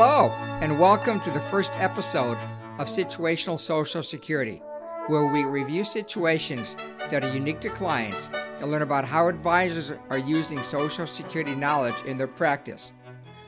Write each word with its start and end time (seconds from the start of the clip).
Hello, 0.00 0.28
and 0.62 0.78
welcome 0.78 1.18
to 1.22 1.30
the 1.32 1.40
first 1.40 1.72
episode 1.74 2.38
of 2.78 2.86
Situational 2.86 3.58
Social 3.58 4.00
Security, 4.00 4.62
where 5.08 5.26
we 5.26 5.44
review 5.44 5.82
situations 5.82 6.76
that 7.10 7.24
are 7.24 7.34
unique 7.34 7.58
to 7.62 7.68
clients 7.68 8.30
and 8.60 8.70
learn 8.70 8.82
about 8.82 9.04
how 9.04 9.26
advisors 9.26 9.92
are 10.08 10.18
using 10.18 10.62
Social 10.62 11.04
Security 11.04 11.56
knowledge 11.56 12.00
in 12.06 12.16
their 12.16 12.28
practice. 12.28 12.92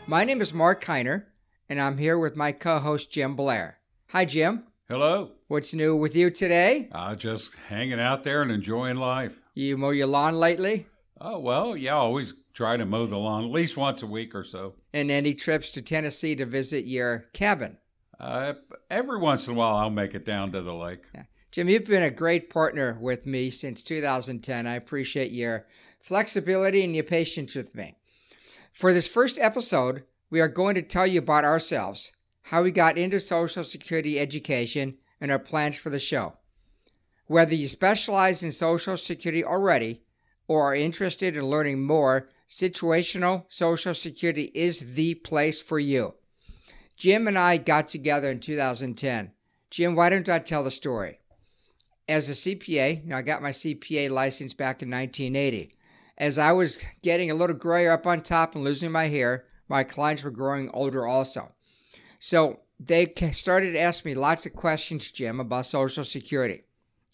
My 0.08 0.24
name 0.24 0.40
is 0.40 0.52
Marc 0.52 0.84
Kiner, 0.84 1.26
and 1.68 1.80
I'm 1.80 1.96
here 1.96 2.18
with 2.18 2.34
my 2.34 2.50
co 2.50 2.80
host, 2.80 3.12
Jim 3.12 3.36
Blair. 3.36 3.78
Hi, 4.08 4.24
Jim. 4.24 4.64
Hello. 4.88 5.30
What's 5.46 5.72
new 5.72 5.94
with 5.94 6.16
you 6.16 6.30
today? 6.30 6.88
Uh, 6.90 7.14
just 7.14 7.54
hanging 7.68 8.00
out 8.00 8.24
there 8.24 8.42
and 8.42 8.50
enjoying 8.50 8.96
life. 8.96 9.36
You 9.54 9.78
mow 9.78 9.90
your 9.90 10.08
lawn 10.08 10.34
lately? 10.34 10.88
Oh, 11.20 11.38
well, 11.38 11.76
yeah, 11.76 11.94
I 11.94 11.98
always 11.98 12.34
try 12.54 12.76
to 12.76 12.86
mow 12.86 13.06
the 13.06 13.18
lawn 13.18 13.44
at 13.44 13.50
least 13.50 13.76
once 13.76 14.02
a 14.02 14.06
week 14.06 14.34
or 14.34 14.42
so. 14.42 14.74
And 14.92 15.10
any 15.10 15.34
trips 15.34 15.70
to 15.72 15.82
Tennessee 15.82 16.34
to 16.36 16.46
visit 16.46 16.86
your 16.86 17.26
cabin? 17.34 17.76
Uh, 18.18 18.54
every 18.90 19.18
once 19.18 19.46
in 19.46 19.54
a 19.54 19.56
while, 19.56 19.76
I'll 19.76 19.90
make 19.90 20.14
it 20.14 20.24
down 20.24 20.52
to 20.52 20.62
the 20.62 20.74
lake. 20.74 21.04
Yeah. 21.14 21.24
Jim, 21.50 21.68
you've 21.68 21.84
been 21.84 22.02
a 22.02 22.10
great 22.10 22.48
partner 22.48 22.96
with 23.00 23.26
me 23.26 23.50
since 23.50 23.82
2010. 23.82 24.66
I 24.66 24.74
appreciate 24.74 25.32
your 25.32 25.66
flexibility 26.00 26.84
and 26.84 26.94
your 26.94 27.04
patience 27.04 27.54
with 27.54 27.74
me. 27.74 27.96
For 28.72 28.92
this 28.92 29.08
first 29.08 29.36
episode, 29.38 30.04
we 30.30 30.40
are 30.40 30.48
going 30.48 30.76
to 30.76 30.82
tell 30.82 31.06
you 31.06 31.18
about 31.18 31.44
ourselves, 31.44 32.12
how 32.42 32.62
we 32.62 32.70
got 32.70 32.96
into 32.96 33.18
Social 33.20 33.64
Security 33.64 34.18
education, 34.20 34.96
and 35.20 35.30
our 35.30 35.38
plans 35.38 35.76
for 35.76 35.90
the 35.90 35.98
show. 35.98 36.34
Whether 37.26 37.54
you 37.54 37.68
specialize 37.68 38.42
in 38.42 38.52
Social 38.52 38.96
Security 38.96 39.44
already 39.44 40.02
or 40.50 40.72
are 40.72 40.74
interested 40.74 41.36
in 41.36 41.46
learning 41.46 41.80
more, 41.80 42.28
situational 42.48 43.44
Social 43.46 43.94
Security 43.94 44.50
is 44.52 44.96
the 44.96 45.14
place 45.14 45.62
for 45.62 45.78
you. 45.78 46.14
Jim 46.96 47.28
and 47.28 47.38
I 47.38 47.56
got 47.56 47.86
together 47.86 48.28
in 48.32 48.40
2010. 48.40 49.30
Jim, 49.70 49.94
why 49.94 50.10
don't 50.10 50.28
I 50.28 50.40
tell 50.40 50.64
the 50.64 50.72
story? 50.72 51.20
As 52.08 52.28
a 52.28 52.32
CPA, 52.32 53.04
know, 53.04 53.16
I 53.16 53.22
got 53.22 53.42
my 53.42 53.52
CPA 53.52 54.10
license 54.10 54.52
back 54.52 54.82
in 54.82 54.90
1980. 54.90 55.72
As 56.18 56.36
I 56.36 56.50
was 56.50 56.84
getting 57.00 57.30
a 57.30 57.34
little 57.34 57.54
grayer 57.54 57.92
up 57.92 58.04
on 58.04 58.20
top 58.20 58.56
and 58.56 58.64
losing 58.64 58.90
my 58.90 59.06
hair, 59.06 59.44
my 59.68 59.84
clients 59.84 60.24
were 60.24 60.32
growing 60.32 60.68
older 60.74 61.06
also. 61.06 61.52
So 62.18 62.58
they 62.80 63.14
started 63.30 63.74
to 63.74 63.78
ask 63.78 64.04
me 64.04 64.16
lots 64.16 64.46
of 64.46 64.54
questions, 64.56 65.12
Jim, 65.12 65.38
about 65.38 65.66
Social 65.66 66.04
Security. 66.04 66.64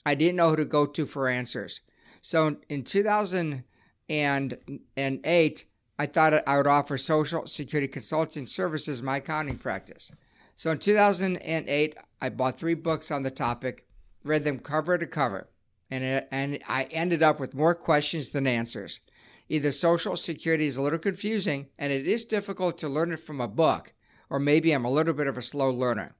I 0.06 0.14
didn't 0.14 0.36
know 0.36 0.48
who 0.48 0.56
to 0.56 0.64
go 0.64 0.86
to 0.86 1.05
for 1.05 1.28
answers. 1.28 1.82
So 2.27 2.56
in 2.69 2.82
2008, 2.82 5.64
I 5.98 6.06
thought 6.06 6.48
I 6.48 6.56
would 6.56 6.66
offer 6.66 6.98
Social 6.98 7.46
Security 7.46 7.86
consulting 7.86 8.48
services 8.48 9.00
my 9.00 9.19
accounting 9.19 9.58
practice. 9.58 10.10
So 10.56 10.72
in 10.72 10.80
2008, 10.80 11.97
I 12.20 12.28
bought 12.30 12.58
three 12.58 12.74
books 12.74 13.12
on 13.12 13.22
the 13.22 13.30
topic, 13.30 13.86
read 14.24 14.42
them 14.42 14.58
cover 14.58 14.98
to 14.98 15.06
cover, 15.06 15.47
and, 15.88 16.02
it, 16.02 16.27
and 16.32 16.58
I 16.66 16.88
ended 16.91 17.22
up 17.22 17.38
with 17.38 17.54
more 17.54 17.77
questions 17.77 18.30
than 18.30 18.48
answers. 18.48 18.98
Either 19.48 19.70
Social 19.70 20.16
Security 20.16 20.66
is 20.66 20.77
a 20.77 20.82
little 20.82 20.98
confusing 20.98 21.69
and 21.78 21.92
it 21.92 22.08
is 22.08 22.24
difficult 22.24 22.77
to 22.78 22.88
learn 22.88 23.12
it 23.12 23.20
from 23.20 23.41
a 23.41 23.47
book, 23.47 23.92
or 24.28 24.41
maybe 24.41 24.72
I'm 24.72 24.84
a 24.84 24.91
little 24.91 25.14
bit 25.14 25.28
of 25.28 25.38
a 25.38 25.42
slow 25.42 25.70
learner. 25.70 26.16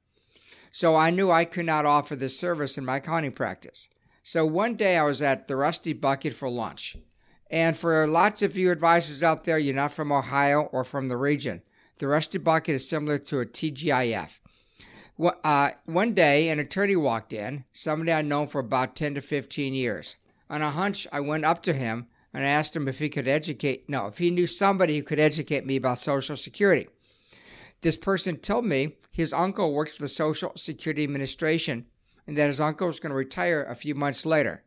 So 0.71 0.95
I 0.95 1.11
knew 1.11 1.33
I 1.33 1.45
could 1.45 1.67
not 1.67 1.85
offer 1.85 2.15
this 2.15 2.39
service 2.39 2.79
in 2.79 2.85
my 2.85 2.99
accounting 2.99 3.33
practice. 3.33 3.89
So 4.29 4.45
one 4.45 4.75
day 4.75 4.97
I 4.97 5.05
was 5.05 5.23
at 5.23 5.47
the 5.47 5.55
Rusty 5.55 5.93
Bucket 5.93 6.35
for 6.35 6.49
lunch. 6.49 6.97
And 7.49 7.77
for 7.77 8.09
lots 8.09 8.43
of 8.43 8.57
you 8.57 8.73
advisors 8.73 9.23
out 9.23 9.45
there, 9.45 9.57
you're 9.57 9.73
not 9.73 9.93
from 9.93 10.11
Ohio 10.11 10.63
or 10.73 10.83
from 10.83 11.07
the 11.07 11.17
region. 11.17 11.63
The 11.99 12.09
Rusty 12.09 12.39
Bucket 12.39 12.75
is 12.75 12.89
similar 12.89 13.19
to 13.19 13.39
a 13.39 13.47
TGIF. 13.47 14.41
Uh, 15.45 15.71
one 15.85 16.13
day, 16.13 16.49
an 16.49 16.59
attorney 16.59 16.97
walked 16.97 17.33
in, 17.33 17.67
somebody 17.73 18.11
I'd 18.11 18.25
known 18.25 18.49
for 18.49 18.59
about 18.59 18.97
10 18.97 19.15
to 19.15 19.21
15 19.21 19.75
years. 19.75 20.17
On 20.51 20.61
a 20.61 20.73
hunch, 20.73 21.07
I 21.13 21.21
went 21.21 21.45
up 21.45 21.63
to 21.63 21.73
him 21.73 22.09
and 22.35 22.43
I 22.43 22.49
asked 22.49 22.75
him 22.75 22.89
if 22.89 22.99
he 22.99 23.09
could 23.09 23.29
educate, 23.29 23.89
no, 23.89 24.09
if 24.09 24.19
he 24.19 24.33
knew 24.33 24.49
somebody 24.49 24.97
who 24.97 25.05
could 25.05 25.21
educate 25.21 25.65
me 25.65 25.77
about 25.77 26.01
Social 26.01 26.37
Security. 26.37 26.89
This 27.83 27.97
person 27.97 28.39
told 28.39 28.65
me 28.65 28.97
his 29.13 29.33
uncle 29.33 29.73
works 29.73 29.97
for 29.97 30.03
the 30.03 30.09
Social 30.09 30.51
Security 30.57 31.05
Administration 31.05 31.87
and 32.27 32.37
that 32.37 32.49
his 32.49 32.61
uncle 32.61 32.87
was 32.87 33.01
going 33.01 33.11
to 33.11 33.17
retire 33.17 33.63
a 33.63 33.75
few 33.75 33.95
months 33.95 34.27
later. 34.27 34.63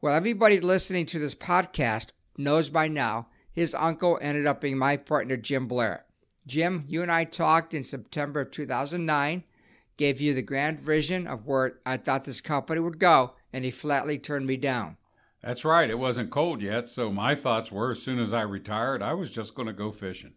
Well, 0.00 0.14
everybody 0.14 0.60
listening 0.60 1.06
to 1.06 1.18
this 1.18 1.34
podcast 1.34 2.10
knows 2.36 2.70
by 2.70 2.88
now 2.88 3.28
his 3.52 3.74
uncle 3.74 4.18
ended 4.22 4.46
up 4.46 4.60
being 4.60 4.78
my 4.78 4.96
partner, 4.96 5.36
Jim 5.36 5.68
Blair. 5.68 6.06
Jim, 6.46 6.84
you 6.88 7.02
and 7.02 7.12
I 7.12 7.24
talked 7.24 7.74
in 7.74 7.84
September 7.84 8.40
of 8.40 8.50
2009, 8.50 9.44
gave 9.96 10.20
you 10.20 10.34
the 10.34 10.42
grand 10.42 10.80
vision 10.80 11.26
of 11.26 11.46
where 11.46 11.74
I 11.86 11.98
thought 11.98 12.24
this 12.24 12.40
company 12.40 12.80
would 12.80 12.98
go, 12.98 13.34
and 13.52 13.64
he 13.64 13.70
flatly 13.70 14.18
turned 14.18 14.46
me 14.46 14.56
down. 14.56 14.96
That's 15.42 15.64
right. 15.64 15.90
It 15.90 15.98
wasn't 15.98 16.30
cold 16.30 16.62
yet, 16.62 16.88
so 16.88 17.12
my 17.12 17.34
thoughts 17.34 17.70
were 17.70 17.90
as 17.90 18.02
soon 18.02 18.18
as 18.18 18.32
I 18.32 18.42
retired, 18.42 19.02
I 19.02 19.12
was 19.14 19.30
just 19.30 19.54
going 19.54 19.66
to 19.66 19.72
go 19.72 19.90
fishing. 19.90 20.32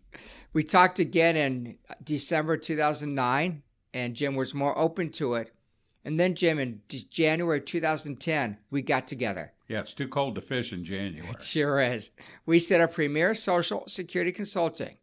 We 0.51 0.63
talked 0.63 0.99
again 0.99 1.35
in 1.35 1.77
December 2.03 2.57
2009, 2.57 3.63
and 3.93 4.15
Jim 4.15 4.35
was 4.35 4.53
more 4.53 4.77
open 4.77 5.11
to 5.11 5.35
it. 5.35 5.51
And 6.05 6.19
then, 6.19 6.35
Jim, 6.35 6.59
in 6.59 6.81
January 6.87 7.59
2010, 7.59 8.57
we 8.69 8.83
got 8.83 9.07
together. 9.07 9.53
Yeah, 9.67 9.79
it's 9.79 9.95
too 9.95 10.07
cold 10.07 10.35
to 10.35 10.41
fish 10.41 10.71
in 10.71 10.85
January. 10.85 11.31
It 11.31 11.41
sure 11.41 11.81
is. 11.81 12.11
We 12.45 12.59
set 12.59 12.79
up 12.79 12.93
Premier 12.93 13.33
Social 13.33 13.83
Security 13.87 14.31
Consulting. 14.31 14.97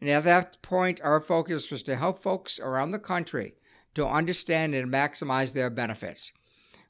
And 0.00 0.10
at 0.10 0.24
that 0.24 0.60
point, 0.60 1.00
our 1.02 1.20
focus 1.20 1.70
was 1.70 1.84
to 1.84 1.94
help 1.94 2.20
folks 2.20 2.58
around 2.58 2.90
the 2.90 2.98
country 2.98 3.54
to 3.94 4.06
understand 4.06 4.74
and 4.74 4.92
maximize 4.92 5.52
their 5.52 5.70
benefits. 5.70 6.32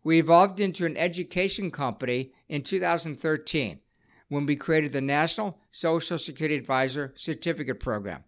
We 0.02 0.18
evolved 0.18 0.60
into 0.60 0.86
an 0.86 0.96
education 0.96 1.70
company 1.70 2.32
in 2.48 2.62
2013 2.62 3.80
when 4.28 4.46
we 4.46 4.56
created 4.56 4.92
the 4.92 5.02
National 5.02 5.58
Social 5.70 6.18
Security 6.18 6.56
Advisor 6.56 7.12
Certificate 7.16 7.80
Program. 7.80 8.24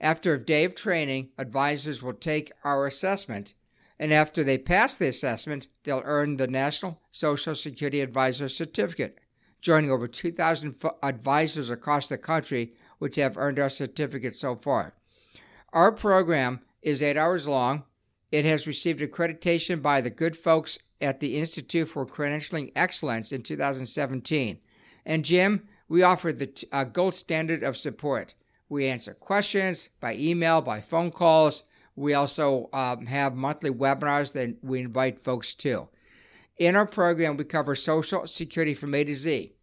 After 0.00 0.34
a 0.34 0.44
day 0.44 0.64
of 0.64 0.74
training, 0.74 1.30
advisors 1.38 2.02
will 2.02 2.14
take 2.14 2.50
our 2.64 2.86
assessment 2.86 3.54
and 3.98 4.12
after 4.12 4.42
they 4.42 4.58
pass 4.58 4.96
the 4.96 5.08
assessment, 5.08 5.68
they'll 5.84 6.02
earn 6.04 6.36
the 6.36 6.46
National 6.46 7.00
Social 7.10 7.54
Security 7.54 8.00
Advisor 8.00 8.48
Certificate, 8.48 9.18
joining 9.60 9.90
over 9.90 10.08
2,000 10.08 10.74
advisors 11.02 11.70
across 11.70 12.08
the 12.08 12.18
country 12.18 12.74
which 12.98 13.16
have 13.16 13.38
earned 13.38 13.58
our 13.58 13.68
certificate 13.68 14.36
so 14.36 14.54
far. 14.54 14.94
Our 15.72 15.92
program 15.92 16.60
is 16.82 17.02
eight 17.02 17.16
hours 17.16 17.48
long. 17.48 17.84
It 18.30 18.44
has 18.44 18.66
received 18.66 19.00
accreditation 19.00 19.82
by 19.82 20.00
the 20.00 20.10
good 20.10 20.36
folks 20.36 20.78
at 21.00 21.20
the 21.20 21.36
Institute 21.36 21.88
for 21.88 22.06
Credentialing 22.06 22.72
Excellence 22.76 23.32
in 23.32 23.42
2017. 23.42 24.58
And 25.04 25.24
Jim, 25.24 25.68
we 25.88 26.02
offer 26.02 26.32
the 26.32 26.46
t- 26.46 26.66
uh, 26.72 26.84
gold 26.84 27.16
standard 27.16 27.62
of 27.62 27.76
support. 27.76 28.34
We 28.68 28.86
answer 28.86 29.14
questions 29.14 29.90
by 30.00 30.14
email, 30.14 30.62
by 30.62 30.80
phone 30.80 31.10
calls, 31.10 31.64
we 31.96 32.14
also 32.14 32.68
um, 32.72 33.06
have 33.06 33.34
monthly 33.34 33.70
webinars 33.70 34.32
that 34.32 34.56
we 34.62 34.80
invite 34.80 35.18
folks 35.18 35.54
to. 35.56 35.88
In 36.58 36.76
our 36.76 36.86
program, 36.86 37.36
we 37.36 37.44
cover 37.44 37.74
Social 37.74 38.26
Security 38.26 38.74
from 38.74 38.94
A 38.94 39.04
to 39.04 39.14
Z 39.14 39.54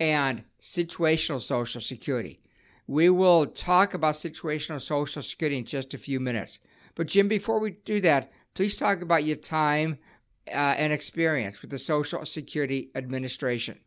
and 0.00 0.44
situational 0.60 1.40
Social 1.40 1.80
Security. 1.80 2.40
We 2.86 3.08
will 3.08 3.46
talk 3.46 3.94
about 3.94 4.14
situational 4.14 4.80
Social 4.80 5.22
Security 5.22 5.58
in 5.58 5.64
just 5.64 5.94
a 5.94 5.98
few 5.98 6.20
minutes. 6.20 6.60
But, 6.94 7.08
Jim, 7.08 7.28
before 7.28 7.58
we 7.58 7.72
do 7.84 8.00
that, 8.02 8.30
please 8.54 8.76
talk 8.76 9.00
about 9.00 9.24
your 9.24 9.36
time 9.36 9.98
uh, 10.48 10.74
and 10.76 10.92
experience 10.92 11.62
with 11.62 11.70
the 11.70 11.78
Social 11.78 12.24
Security 12.26 12.90
Administration. 12.94 13.80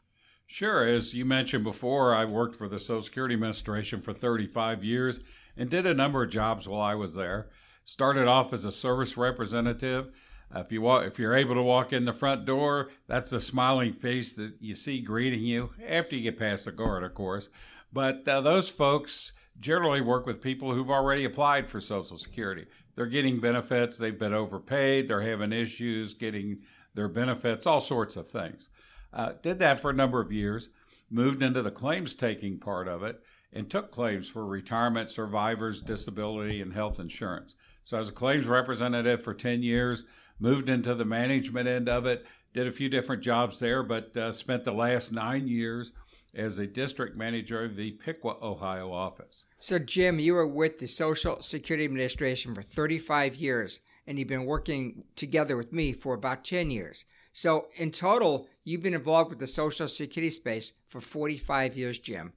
Sure. 0.47 0.87
As 0.87 1.13
you 1.13 1.25
mentioned 1.25 1.63
before, 1.63 2.15
I 2.15 2.25
worked 2.25 2.55
for 2.55 2.69
the 2.69 2.79
Social 2.79 3.03
Security 3.03 3.35
Administration 3.35 4.01
for 4.01 4.13
35 4.13 4.83
years 4.83 5.19
and 5.57 5.69
did 5.69 5.85
a 5.85 5.93
number 5.93 6.23
of 6.23 6.31
jobs 6.31 6.67
while 6.67 6.81
I 6.81 6.95
was 6.95 7.15
there. 7.15 7.49
Started 7.87 8.27
off 8.27 8.51
as 8.51 8.65
a 8.65 8.71
service 8.71 9.15
representative. 9.15 10.11
Uh, 10.53 10.59
if 10.59 10.73
you 10.73 10.81
walk, 10.81 11.05
if 11.05 11.17
you're 11.17 11.33
able 11.33 11.55
to 11.55 11.63
walk 11.63 11.93
in 11.93 12.03
the 12.03 12.11
front 12.11 12.43
door, 12.43 12.89
that's 13.07 13.29
the 13.29 13.39
smiling 13.39 13.93
face 13.93 14.33
that 14.33 14.55
you 14.59 14.75
see 14.75 14.99
greeting 14.99 15.39
you 15.39 15.69
after 15.87 16.17
you 16.17 16.23
get 16.23 16.37
past 16.37 16.65
the 16.65 16.71
guard, 16.73 17.05
of 17.05 17.13
course. 17.13 17.47
But 17.93 18.27
uh, 18.27 18.41
those 18.41 18.67
folks 18.67 19.31
generally 19.61 20.01
work 20.01 20.25
with 20.25 20.41
people 20.41 20.73
who've 20.73 20.91
already 20.91 21.23
applied 21.23 21.69
for 21.69 21.79
Social 21.79 22.17
Security. 22.17 22.65
They're 22.95 23.05
getting 23.05 23.39
benefits, 23.39 23.97
they've 23.97 24.19
been 24.19 24.33
overpaid, 24.33 25.07
they're 25.07 25.21
having 25.21 25.53
issues 25.53 26.13
getting 26.13 26.59
their 26.93 27.07
benefits, 27.07 27.65
all 27.65 27.79
sorts 27.79 28.17
of 28.17 28.27
things. 28.27 28.67
Uh, 29.13 29.31
did 29.41 29.59
that 29.59 29.79
for 29.79 29.91
a 29.91 29.93
number 29.93 30.19
of 30.19 30.33
years, 30.33 30.67
moved 31.09 31.41
into 31.41 31.61
the 31.61 31.71
claims 31.71 32.15
taking 32.15 32.59
part 32.59 32.89
of 32.89 33.01
it, 33.01 33.21
and 33.53 33.69
took 33.69 33.91
claims 33.91 34.27
for 34.27 34.45
retirement, 34.45 35.09
survivors, 35.09 35.81
disability, 35.81 36.61
and 36.61 36.73
health 36.73 36.99
insurance. 36.99 37.55
So 37.87 37.95
I 37.95 38.01
was 38.01 38.09
a 38.09 38.11
claims 38.11 38.47
representative 38.47 39.23
for 39.23 39.33
10 39.33 39.63
years, 39.63 40.03
moved 40.41 40.67
into 40.67 40.93
the 40.93 41.05
management 41.05 41.69
end 41.69 41.87
of 41.87 42.05
it, 42.05 42.25
did 42.51 42.67
a 42.67 42.71
few 42.71 42.89
different 42.89 43.23
jobs 43.23 43.59
there, 43.59 43.81
but 43.81 44.15
uh, 44.17 44.33
spent 44.33 44.65
the 44.65 44.73
last 44.73 45.13
nine 45.13 45.47
years 45.47 45.93
as 46.35 46.59
a 46.59 46.67
district 46.67 47.15
manager 47.15 47.63
of 47.63 47.77
the 47.77 47.91
Piqua, 47.91 48.35
Ohio 48.41 48.91
office. 48.91 49.45
So, 49.59 49.79
Jim, 49.79 50.19
you 50.19 50.33
were 50.33 50.45
with 50.45 50.79
the 50.79 50.87
Social 50.87 51.41
Security 51.41 51.85
Administration 51.85 52.53
for 52.53 52.61
35 52.61 53.35
years, 53.35 53.79
and 54.05 54.19
you've 54.19 54.27
been 54.27 54.45
working 54.45 55.05
together 55.15 55.55
with 55.55 55.71
me 55.71 55.93
for 55.93 56.13
about 56.13 56.43
10 56.43 56.69
years. 56.69 57.05
So, 57.31 57.67
in 57.77 57.91
total, 57.91 58.49
you've 58.65 58.83
been 58.83 58.95
involved 58.95 59.29
with 59.29 59.39
the 59.39 59.47
Social 59.47 59.87
Security 59.87 60.29
space 60.29 60.73
for 60.89 60.99
45 60.99 61.77
years, 61.77 61.99
Jim. 61.99 62.33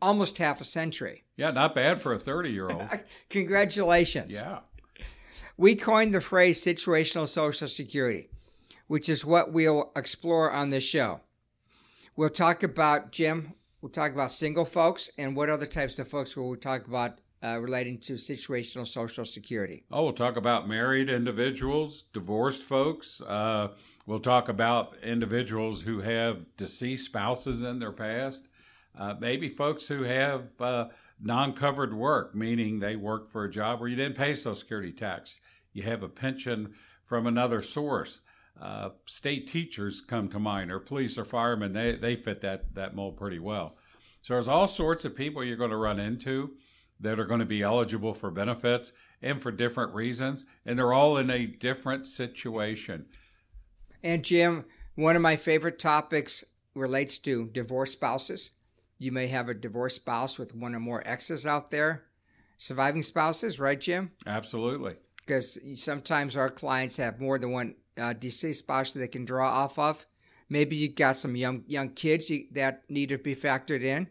Almost 0.00 0.38
half 0.38 0.60
a 0.60 0.64
century. 0.64 1.24
Yeah, 1.36 1.50
not 1.50 1.74
bad 1.74 2.00
for 2.00 2.12
a 2.12 2.20
30 2.20 2.50
year 2.50 2.70
old. 2.70 2.88
Congratulations. 3.30 4.36
Yeah. 4.36 4.60
We 5.56 5.74
coined 5.74 6.14
the 6.14 6.20
phrase 6.20 6.64
situational 6.64 7.28
Social 7.28 7.68
Security, 7.68 8.30
which 8.86 9.08
is 9.08 9.24
what 9.24 9.52
we'll 9.52 9.92
explore 9.94 10.50
on 10.50 10.70
this 10.70 10.84
show. 10.84 11.20
We'll 12.16 12.30
talk 12.30 12.62
about, 12.62 13.12
Jim, 13.12 13.54
we'll 13.80 13.90
talk 13.90 14.12
about 14.12 14.32
single 14.32 14.64
folks 14.64 15.10
and 15.18 15.36
what 15.36 15.50
other 15.50 15.66
types 15.66 15.98
of 15.98 16.08
folks 16.08 16.36
will 16.36 16.48
we 16.48 16.56
talk 16.56 16.86
about 16.86 17.20
uh, 17.42 17.58
relating 17.60 17.98
to 17.98 18.14
situational 18.14 18.86
Social 18.86 19.24
Security. 19.24 19.84
Oh, 19.90 20.04
we'll 20.04 20.12
talk 20.12 20.36
about 20.36 20.68
married 20.68 21.10
individuals, 21.10 22.04
divorced 22.12 22.62
folks. 22.62 23.20
Uh, 23.20 23.68
we'll 24.06 24.20
talk 24.20 24.48
about 24.48 24.96
individuals 25.02 25.82
who 25.82 26.00
have 26.00 26.44
deceased 26.56 27.06
spouses 27.06 27.62
in 27.62 27.78
their 27.78 27.92
past. 27.92 28.46
Uh, 28.98 29.14
maybe 29.18 29.48
folks 29.48 29.88
who 29.88 30.02
have 30.02 30.44
uh, 30.60 30.86
non 31.22 31.52
covered 31.52 31.94
work, 31.94 32.34
meaning 32.34 32.78
they 32.78 32.96
work 32.96 33.30
for 33.30 33.44
a 33.44 33.50
job 33.50 33.80
where 33.80 33.88
you 33.88 33.96
didn't 33.96 34.16
pay 34.16 34.34
Social 34.34 34.54
Security 34.54 34.92
tax. 34.92 35.36
You 35.72 35.84
have 35.84 36.02
a 36.02 36.08
pension 36.08 36.74
from 37.04 37.26
another 37.26 37.62
source. 37.62 38.20
Uh, 38.60 38.90
state 39.06 39.46
teachers 39.46 40.00
come 40.00 40.28
to 40.28 40.38
mind, 40.38 40.70
or 40.70 40.78
police 40.78 41.16
or 41.16 41.24
firemen. 41.24 41.72
They, 41.72 41.96
they 41.96 42.16
fit 42.16 42.42
that, 42.42 42.74
that 42.74 42.94
mold 42.94 43.16
pretty 43.16 43.38
well. 43.38 43.76
So 44.20 44.34
there's 44.34 44.48
all 44.48 44.68
sorts 44.68 45.04
of 45.04 45.16
people 45.16 45.42
you're 45.42 45.56
going 45.56 45.70
to 45.70 45.76
run 45.76 45.98
into 45.98 46.52
that 47.00 47.18
are 47.18 47.24
going 47.24 47.40
to 47.40 47.46
be 47.46 47.62
eligible 47.62 48.14
for 48.14 48.30
benefits 48.30 48.92
and 49.20 49.40
for 49.40 49.50
different 49.50 49.94
reasons, 49.94 50.44
and 50.64 50.78
they're 50.78 50.92
all 50.92 51.16
in 51.16 51.30
a 51.30 51.46
different 51.46 52.06
situation. 52.06 53.06
And 54.02 54.24
Jim, 54.24 54.64
one 54.94 55.16
of 55.16 55.22
my 55.22 55.36
favorite 55.36 55.78
topics 55.78 56.44
relates 56.74 57.18
to 57.20 57.48
divorced 57.52 57.94
spouses. 57.94 58.50
You 59.02 59.10
may 59.10 59.26
have 59.26 59.48
a 59.48 59.54
divorced 59.54 59.96
spouse 59.96 60.38
with 60.38 60.54
one 60.54 60.76
or 60.76 60.78
more 60.78 61.02
exes 61.04 61.44
out 61.44 61.72
there. 61.72 62.04
Surviving 62.56 63.02
spouses, 63.02 63.58
right, 63.58 63.80
Jim? 63.80 64.12
Absolutely. 64.28 64.94
Because 65.16 65.58
sometimes 65.74 66.36
our 66.36 66.48
clients 66.48 66.98
have 66.98 67.20
more 67.20 67.36
than 67.36 67.50
one 67.50 67.74
uh, 67.98 68.12
deceased 68.12 68.60
spouse 68.60 68.92
that 68.92 69.00
they 69.00 69.08
can 69.08 69.24
draw 69.24 69.50
off 69.50 69.76
of. 69.76 70.06
Maybe 70.48 70.76
you 70.76 70.88
got 70.88 71.16
some 71.16 71.34
young 71.34 71.64
young 71.66 71.88
kids 71.88 72.30
that 72.52 72.88
need 72.88 73.08
to 73.08 73.18
be 73.18 73.34
factored 73.34 73.82
in. 73.82 74.06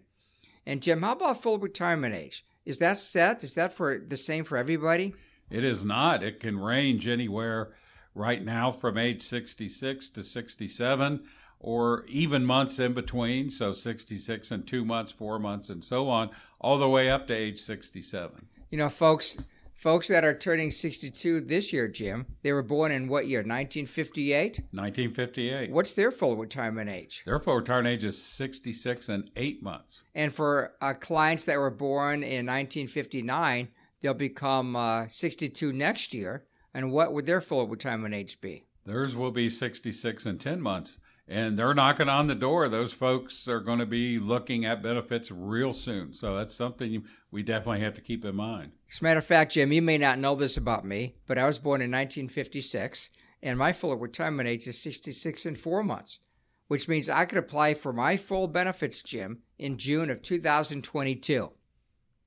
And 0.65 0.81
Jim, 0.81 1.03
how 1.03 1.13
about 1.13 1.41
full 1.41 1.57
retirement 1.57 2.13
age? 2.13 2.45
Is 2.65 2.79
that 2.79 2.97
set? 2.97 3.45
Is 3.45 3.53
that 3.53 3.71
for 3.71 3.97
the 3.97 4.17
same 4.17 4.43
for 4.43 4.57
everybody? 4.57 5.13
It 5.49 5.63
is 5.63 5.85
not. 5.85 6.21
It 6.21 6.41
can 6.41 6.59
range 6.59 7.07
anywhere 7.07 7.71
right 8.13 8.43
now 8.43 8.73
from 8.73 8.97
age 8.97 9.21
66 9.21 10.09
to 10.09 10.21
67 10.21 11.23
or 11.61 12.03
even 12.07 12.43
months 12.43 12.79
in 12.79 12.93
between, 12.93 13.49
so 13.49 13.71
66 13.71 14.51
and 14.51 14.67
2 14.67 14.83
months, 14.83 15.11
4 15.11 15.39
months 15.39 15.69
and 15.69 15.85
so 15.85 16.09
on, 16.09 16.31
all 16.59 16.79
the 16.79 16.89
way 16.89 17.09
up 17.09 17.27
to 17.27 17.33
age 17.33 17.61
67. 17.61 18.47
You 18.71 18.79
know, 18.79 18.89
folks, 18.89 19.37
folks 19.75 20.07
that 20.07 20.25
are 20.25 20.35
turning 20.35 20.71
62 20.71 21.41
this 21.41 21.71
year, 21.71 21.87
Jim, 21.87 22.25
they 22.41 22.51
were 22.51 22.63
born 22.63 22.91
in 22.91 23.07
what 23.07 23.27
year? 23.27 23.39
1958? 23.39 24.61
1958. 24.71 25.71
What's 25.71 25.93
their 25.93 26.11
full 26.11 26.35
retirement 26.35 26.89
age? 26.89 27.21
Their 27.25 27.39
full 27.39 27.57
retirement 27.57 27.93
age 27.93 28.03
is 28.05 28.21
66 28.21 29.09
and 29.09 29.29
8 29.35 29.61
months. 29.61 30.03
And 30.15 30.33
for 30.33 30.73
uh, 30.81 30.93
clients 30.99 31.43
that 31.43 31.59
were 31.59 31.69
born 31.69 32.23
in 32.23 32.47
1959, 32.47 33.67
they'll 34.01 34.13
become 34.15 34.75
uh, 34.75 35.07
62 35.07 35.71
next 35.73 36.11
year. 36.11 36.45
And 36.73 36.91
what 36.91 37.13
would 37.13 37.27
their 37.27 37.41
full 37.41 37.67
retirement 37.67 38.15
age 38.15 38.41
be? 38.41 38.63
Theirs 38.85 39.15
will 39.15 39.31
be 39.31 39.47
66 39.47 40.25
and 40.25 40.41
10 40.41 40.59
months 40.59 40.97
and 41.31 41.57
they're 41.57 41.73
knocking 41.73 42.09
on 42.09 42.27
the 42.27 42.35
door. 42.35 42.67
Those 42.67 42.91
folks 42.91 43.47
are 43.47 43.61
going 43.61 43.79
to 43.79 43.85
be 43.85 44.19
looking 44.19 44.65
at 44.65 44.83
benefits 44.83 45.31
real 45.31 45.71
soon. 45.71 46.13
So 46.13 46.35
that's 46.35 46.53
something 46.53 47.05
we 47.31 47.41
definitely 47.41 47.79
have 47.79 47.93
to 47.95 48.01
keep 48.01 48.25
in 48.25 48.35
mind. 48.35 48.73
As 48.91 48.99
a 48.99 49.03
matter 49.03 49.19
of 49.19 49.25
fact, 49.25 49.53
Jim, 49.53 49.71
you 49.71 49.81
may 49.81 49.97
not 49.97 50.19
know 50.19 50.35
this 50.35 50.57
about 50.57 50.85
me, 50.85 51.15
but 51.27 51.37
I 51.37 51.45
was 51.45 51.57
born 51.57 51.81
in 51.81 51.89
1956, 51.89 53.09
and 53.41 53.57
my 53.57 53.71
full 53.71 53.95
retirement 53.95 54.49
age 54.49 54.67
is 54.67 54.77
66 54.79 55.45
and 55.45 55.57
four 55.57 55.83
months, 55.83 56.19
which 56.67 56.89
means 56.89 57.07
I 57.07 57.23
could 57.23 57.37
apply 57.37 57.75
for 57.75 57.93
my 57.93 58.17
full 58.17 58.49
benefits, 58.49 59.01
Jim, 59.01 59.39
in 59.57 59.77
June 59.77 60.09
of 60.09 60.21
2022. 60.21 61.49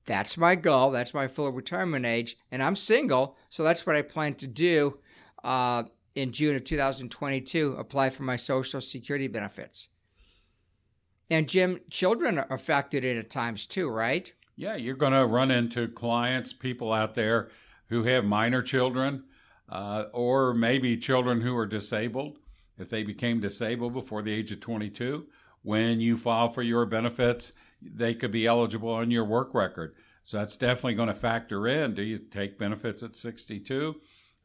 That's 0.07 0.37
my 0.37 0.55
goal. 0.55 0.89
That's 0.89 1.13
my 1.13 1.27
full 1.27 1.51
retirement 1.51 2.07
age, 2.07 2.37
and 2.51 2.63
I'm 2.63 2.75
single, 2.75 3.37
so 3.51 3.63
that's 3.63 3.85
what 3.85 3.95
I 3.95 4.01
plan 4.01 4.33
to 4.35 4.47
do. 4.47 4.97
Uh, 5.43 5.83
in 6.15 6.31
June 6.31 6.55
of 6.55 6.63
2022 6.63 7.75
apply 7.77 8.09
for 8.09 8.23
my 8.23 8.37
Social 8.37 8.81
Security 8.81 9.27
benefits. 9.27 9.89
And 11.29 11.49
Jim, 11.49 11.81
children 11.89 12.39
are 12.39 12.47
affected 12.49 13.03
in 13.03 13.17
at 13.17 13.29
times 13.29 13.65
too, 13.65 13.89
right? 13.89 14.31
Yeah, 14.55 14.75
you're 14.75 14.95
going 14.95 15.13
to 15.13 15.25
run 15.25 15.51
into 15.51 15.87
clients, 15.89 16.53
people 16.53 16.93
out 16.93 17.15
there 17.15 17.49
who 17.89 18.03
have 18.03 18.23
minor 18.23 18.61
children, 18.61 19.23
uh, 19.69 20.05
or 20.13 20.53
maybe 20.53 20.97
children 20.97 21.41
who 21.41 21.55
are 21.57 21.65
disabled. 21.65 22.37
If 22.77 22.89
they 22.89 23.03
became 23.03 23.39
disabled 23.39 23.93
before 23.93 24.21
the 24.21 24.33
age 24.33 24.51
of 24.51 24.59
22, 24.59 25.25
when 25.63 25.99
you 25.99 26.15
file 26.15 26.49
for 26.49 26.61
your 26.61 26.85
benefits, 26.85 27.51
they 27.81 28.13
could 28.13 28.31
be 28.31 28.45
eligible 28.45 28.91
on 28.91 29.11
your 29.11 29.25
work 29.25 29.53
record. 29.53 29.95
So 30.23 30.37
that's 30.37 30.57
definitely 30.57 30.95
going 30.95 31.07
to 31.07 31.13
factor 31.13 31.67
in. 31.67 31.93
Do 31.93 32.01
you 32.01 32.17
take 32.17 32.57
benefits 32.57 33.03
at 33.03 33.15
62? 33.15 33.95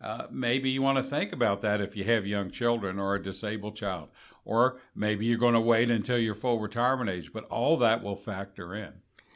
Uh, 0.01 0.27
maybe 0.31 0.71
you 0.71 0.81
want 0.81 0.97
to 0.97 1.03
think 1.03 1.33
about 1.33 1.61
that 1.61 1.81
if 1.81 1.95
you 1.95 2.05
have 2.05 2.27
young 2.27 2.51
children 2.51 2.99
or 2.99 3.15
a 3.15 3.23
disabled 3.23 3.77
child. 3.77 4.09
Or 4.45 4.81
maybe 4.95 5.27
you're 5.27 5.39
going 5.39 5.55
to 5.55 5.61
wait 5.61 5.91
until 5.91 6.19
your 6.19 6.35
full 6.35 6.59
retirement 6.59 7.11
age, 7.11 7.33
but 7.33 7.45
all 7.45 7.77
that 7.79 8.03
will 8.03 8.17
factor 8.17 8.75
in. 8.75 8.93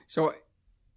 So, 0.06 0.34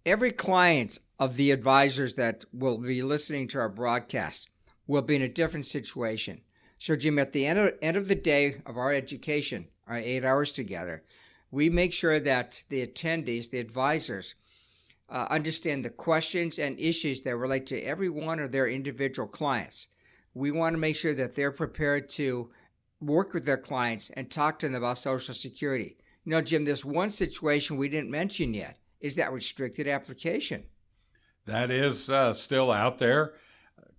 every 0.06 0.32
client 0.32 0.98
of 1.18 1.36
the 1.36 1.50
advisors 1.50 2.14
that 2.14 2.44
will 2.52 2.78
be 2.78 3.02
listening 3.02 3.48
to 3.48 3.58
our 3.58 3.68
broadcast 3.68 4.48
will 4.86 5.02
be 5.02 5.16
in 5.16 5.22
a 5.22 5.28
different 5.28 5.66
situation. 5.66 6.40
So, 6.78 6.96
Jim, 6.96 7.18
at 7.18 7.32
the 7.32 7.46
end 7.46 7.58
of, 7.58 7.74
end 7.82 7.96
of 7.96 8.08
the 8.08 8.14
day 8.14 8.62
of 8.64 8.78
our 8.78 8.92
education, 8.92 9.68
our 9.86 9.96
eight 9.96 10.24
hours 10.24 10.52
together, 10.52 11.02
we 11.50 11.68
make 11.68 11.92
sure 11.92 12.20
that 12.20 12.62
the 12.68 12.86
attendees, 12.86 13.50
the 13.50 13.58
advisors, 13.58 14.34
uh, 15.10 15.26
understand 15.30 15.84
the 15.84 15.90
questions 15.90 16.58
and 16.58 16.78
issues 16.78 17.20
that 17.22 17.36
relate 17.36 17.66
to 17.66 17.80
every 17.80 18.10
one 18.10 18.38
of 18.38 18.52
their 18.52 18.68
individual 18.68 19.28
clients. 19.28 19.88
We 20.34 20.50
want 20.50 20.74
to 20.74 20.78
make 20.78 20.96
sure 20.96 21.14
that 21.14 21.34
they're 21.34 21.52
prepared 21.52 22.08
to 22.10 22.50
work 23.00 23.32
with 23.32 23.44
their 23.44 23.56
clients 23.56 24.10
and 24.10 24.30
talk 24.30 24.58
to 24.58 24.66
them 24.66 24.74
about 24.74 24.98
Social 24.98 25.34
Security. 25.34 25.96
You 26.24 26.32
know, 26.32 26.42
Jim, 26.42 26.64
there's 26.64 26.84
one 26.84 27.10
situation 27.10 27.76
we 27.76 27.88
didn't 27.88 28.10
mention 28.10 28.52
yet 28.52 28.78
is 29.00 29.14
that 29.14 29.32
restricted 29.32 29.86
application. 29.86 30.64
That 31.46 31.70
is 31.70 32.10
uh, 32.10 32.32
still 32.34 32.70
out 32.70 32.98
there. 32.98 33.34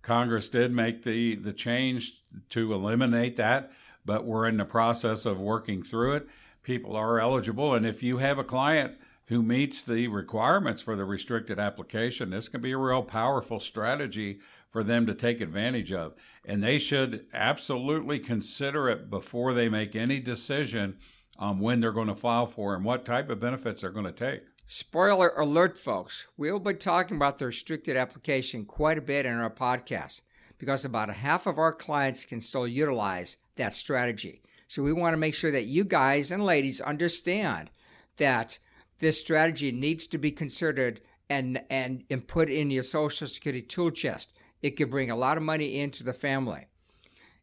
Congress 0.02 0.48
did 0.48 0.72
make 0.72 1.02
the, 1.02 1.36
the 1.36 1.52
change 1.52 2.22
to 2.50 2.72
eliminate 2.72 3.36
that, 3.36 3.72
but 4.04 4.24
we're 4.24 4.46
in 4.46 4.56
the 4.56 4.64
process 4.64 5.26
of 5.26 5.40
working 5.40 5.82
through 5.82 6.14
it. 6.14 6.28
People 6.62 6.94
are 6.94 7.18
eligible, 7.18 7.74
and 7.74 7.84
if 7.86 8.02
you 8.02 8.18
have 8.18 8.38
a 8.38 8.44
client 8.44 8.94
who 9.30 9.44
meets 9.44 9.84
the 9.84 10.08
requirements 10.08 10.82
for 10.82 10.96
the 10.96 11.04
restricted 11.04 11.60
application, 11.60 12.30
this 12.30 12.48
can 12.48 12.60
be 12.60 12.72
a 12.72 12.76
real 12.76 13.04
powerful 13.04 13.60
strategy 13.60 14.40
for 14.70 14.82
them 14.82 15.06
to 15.06 15.14
take 15.14 15.40
advantage 15.40 15.92
of. 15.92 16.14
And 16.44 16.60
they 16.60 16.80
should 16.80 17.26
absolutely 17.32 18.18
consider 18.18 18.88
it 18.88 19.08
before 19.08 19.54
they 19.54 19.68
make 19.68 19.94
any 19.94 20.18
decision 20.18 20.98
on 21.38 21.60
when 21.60 21.78
they're 21.78 21.92
going 21.92 22.08
to 22.08 22.14
file 22.16 22.46
for 22.46 22.74
and 22.74 22.84
what 22.84 23.04
type 23.04 23.30
of 23.30 23.38
benefits 23.38 23.82
they're 23.82 23.92
going 23.92 24.04
to 24.04 24.10
take. 24.10 24.42
Spoiler 24.66 25.32
alert, 25.36 25.78
folks. 25.78 26.26
We'll 26.36 26.58
be 26.58 26.74
talking 26.74 27.16
about 27.16 27.38
the 27.38 27.46
restricted 27.46 27.96
application 27.96 28.64
quite 28.64 28.98
a 28.98 29.00
bit 29.00 29.26
in 29.26 29.34
our 29.34 29.48
podcast 29.48 30.22
because 30.58 30.84
about 30.84 31.08
half 31.08 31.46
of 31.46 31.56
our 31.56 31.72
clients 31.72 32.24
can 32.24 32.40
still 32.40 32.66
utilize 32.66 33.36
that 33.54 33.74
strategy. 33.74 34.42
So 34.66 34.82
we 34.82 34.92
want 34.92 35.12
to 35.12 35.18
make 35.18 35.36
sure 35.36 35.52
that 35.52 35.66
you 35.66 35.84
guys 35.84 36.32
and 36.32 36.44
ladies 36.44 36.80
understand 36.80 37.70
that 38.16 38.58
this 39.00 39.20
strategy 39.20 39.72
needs 39.72 40.06
to 40.06 40.18
be 40.18 40.30
considered 40.30 41.00
and, 41.28 41.62
and, 41.70 42.04
and 42.10 42.28
put 42.28 42.48
in 42.50 42.70
your 42.70 42.82
Social 42.82 43.26
Security 43.26 43.62
tool 43.62 43.90
chest. 43.90 44.32
It 44.62 44.72
could 44.72 44.90
bring 44.90 45.10
a 45.10 45.16
lot 45.16 45.36
of 45.36 45.42
money 45.42 45.78
into 45.78 46.04
the 46.04 46.12
family. 46.12 46.66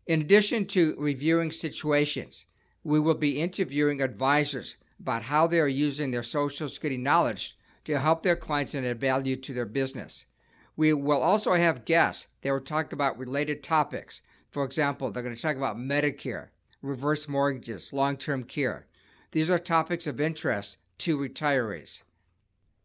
In 0.05 0.21
addition 0.21 0.65
to 0.67 0.95
reviewing 0.97 1.51
situations, 1.51 2.45
we 2.83 2.99
will 2.99 3.15
be 3.15 3.41
interviewing 3.41 4.01
advisors 4.01 4.77
about 4.99 5.23
how 5.23 5.47
they 5.47 5.59
are 5.59 5.67
using 5.67 6.11
their 6.11 6.23
Social 6.23 6.69
Security 6.69 6.97
knowledge 6.97 7.57
to 7.85 7.99
help 7.99 8.23
their 8.23 8.35
clients 8.35 8.73
and 8.73 8.85
add 8.85 8.99
value 8.99 9.35
to 9.35 9.53
their 9.53 9.65
business. 9.65 10.25
We 10.75 10.93
will 10.93 11.21
also 11.21 11.53
have 11.53 11.85
guests 11.85 12.27
that 12.41 12.51
will 12.51 12.61
talk 12.61 12.93
about 12.93 13.17
related 13.17 13.63
topics. 13.63 14.21
For 14.51 14.63
example, 14.63 15.11
they're 15.11 15.23
going 15.23 15.35
to 15.35 15.41
talk 15.41 15.57
about 15.57 15.77
Medicare, 15.77 16.49
reverse 16.81 17.27
mortgages, 17.27 17.91
long 17.91 18.15
term 18.15 18.43
care. 18.43 18.85
These 19.31 19.49
are 19.49 19.59
topics 19.59 20.05
of 20.07 20.21
interest 20.21 20.77
to 20.99 21.17
retirees. 21.17 22.03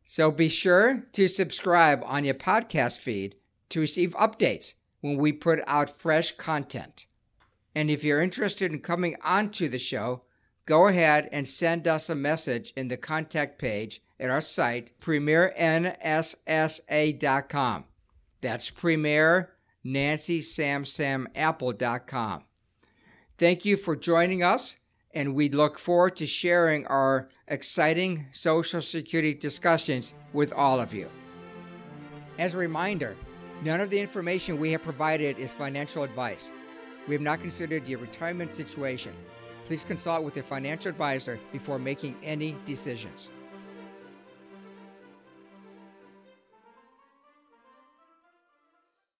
So 0.04 0.30
be 0.30 0.48
sure 0.48 1.04
to 1.12 1.28
subscribe 1.28 2.02
on 2.04 2.24
your 2.24 2.34
podcast 2.34 3.00
feed 3.00 3.36
to 3.70 3.80
receive 3.80 4.14
updates 4.14 4.74
when 5.00 5.16
we 5.16 5.32
put 5.32 5.60
out 5.66 5.90
fresh 5.90 6.30
content. 6.32 7.06
And 7.74 7.90
if 7.90 8.04
you're 8.04 8.20
interested 8.20 8.70
in 8.72 8.80
coming 8.80 9.16
onto 9.24 9.66
the 9.68 9.78
show, 9.78 10.24
go 10.66 10.86
ahead 10.86 11.30
and 11.32 11.48
send 11.48 11.88
us 11.88 12.10
a 12.10 12.14
message 12.14 12.72
in 12.76 12.88
the 12.88 12.96
contact 12.96 13.58
page 13.58 14.02
at 14.20 14.30
our 14.30 14.40
site, 14.40 14.92
premiernssa.com. 15.00 17.84
That's 18.40 18.70
premier 18.70 19.50
Nancy 19.84 20.42
Sam 20.42 20.84
Sam 20.84 21.28
Apple.com. 21.34 22.44
Thank 23.38 23.64
you 23.64 23.76
for 23.76 23.96
joining 23.96 24.42
us, 24.42 24.76
and 25.14 25.34
we 25.34 25.48
look 25.48 25.78
forward 25.78 26.16
to 26.16 26.26
sharing 26.26 26.86
our 26.86 27.28
exciting 27.48 28.26
Social 28.32 28.80
Security 28.80 29.34
discussions 29.34 30.14
with 30.32 30.52
all 30.52 30.80
of 30.80 30.94
you. 30.94 31.08
As 32.38 32.54
a 32.54 32.58
reminder, 32.58 33.16
none 33.62 33.80
of 33.80 33.90
the 33.90 34.00
information 34.00 34.58
we 34.58 34.72
have 34.72 34.82
provided 34.82 35.38
is 35.38 35.52
financial 35.52 36.02
advice. 36.02 36.50
We 37.06 37.14
have 37.14 37.22
not 37.22 37.40
considered 37.40 37.86
your 37.86 37.98
retirement 37.98 38.54
situation. 38.54 39.12
Please 39.66 39.84
consult 39.84 40.24
with 40.24 40.36
a 40.38 40.42
financial 40.42 40.90
advisor 40.90 41.38
before 41.52 41.78
making 41.78 42.16
any 42.22 42.56
decisions. 42.64 43.30